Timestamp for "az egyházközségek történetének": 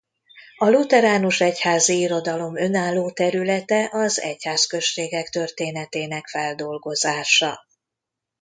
3.91-6.27